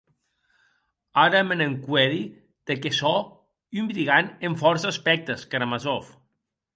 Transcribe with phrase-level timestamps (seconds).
[1.23, 2.23] Ara me n'encuedi
[2.71, 3.11] de qué sò
[3.81, 6.09] un brigand en fòrça aspèctes, Karamazov.